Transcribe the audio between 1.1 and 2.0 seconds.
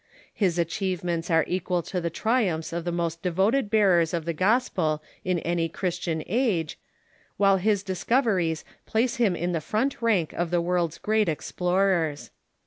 are equal